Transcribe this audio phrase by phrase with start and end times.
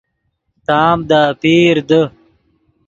[0.67, 2.01] تام دے اپیر دے